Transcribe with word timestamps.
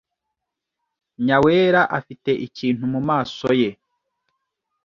Nyawera 1.25 1.81
afite 1.99 2.31
ikintu 2.47 2.83
mumaso 2.93 3.49
ye. 3.61 3.71